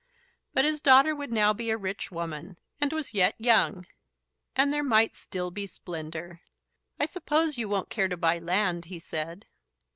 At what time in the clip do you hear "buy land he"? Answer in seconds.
8.17-8.97